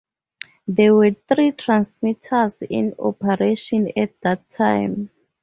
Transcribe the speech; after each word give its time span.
There 0.67 0.95
were 0.95 1.11
three 1.11 1.51
transmitters 1.51 2.63
in 2.63 2.95
operation 2.97 3.91
at 3.95 4.19
that 4.21 4.49
time. 4.49 5.11